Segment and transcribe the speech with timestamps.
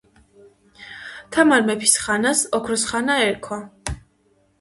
[1.35, 3.61] თამარმეფის ხანს ,,ოქროს ხანა" ერქვა